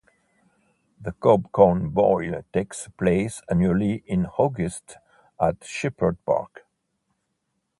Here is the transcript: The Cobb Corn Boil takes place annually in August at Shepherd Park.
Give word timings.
The 0.99 1.11
Cobb 1.11 1.51
Corn 1.51 1.89
Boil 1.91 2.43
takes 2.51 2.87
place 2.97 3.43
annually 3.51 4.01
in 4.07 4.25
August 4.25 4.97
at 5.39 5.63
Shepherd 5.63 6.17
Park. 6.25 6.65